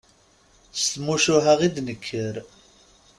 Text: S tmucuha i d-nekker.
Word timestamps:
S 0.79 0.81
tmucuha 0.93 1.53
i 1.65 1.67
d-nekker. 1.75 2.35